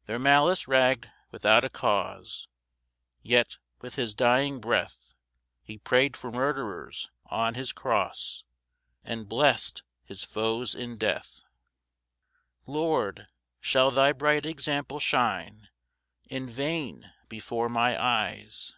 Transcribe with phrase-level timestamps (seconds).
[0.00, 2.48] 4 Their malice rag'd without a cause,
[3.22, 5.14] Yet, with his dying breath,
[5.62, 8.42] He pray'd for murderers on his cross,
[9.04, 11.42] And blest his foes in death.
[12.66, 13.28] 5 Lord,
[13.60, 15.68] shall thy bright example shine
[16.24, 18.74] In vain before my eyes?